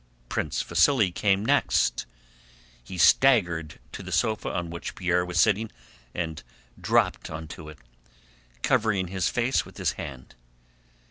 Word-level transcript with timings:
Prince 0.29 0.63
Vasíli 0.63 1.13
came 1.13 1.45
next. 1.45 2.07
He 2.83 2.97
staggered 2.97 3.79
to 3.91 4.01
the 4.01 4.11
sofa 4.11 4.49
on 4.49 4.71
which 4.71 4.95
Pierre 4.95 5.23
was 5.23 5.39
sitting 5.39 5.71
and 6.11 6.41
dropped 6.81 7.29
onto 7.29 7.69
it, 7.69 7.77
covering 8.63 9.09
his 9.09 9.29
face 9.29 9.63
with 9.63 9.77
his 9.77 9.91
hand. 9.91 10.33